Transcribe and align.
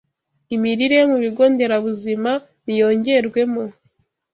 Imirire 0.55 0.95
yo 1.01 1.05
mu 1.11 1.17
Bigo 1.23 1.43
Nderabuzima 1.53 2.31
niyongerwemo 2.65 3.63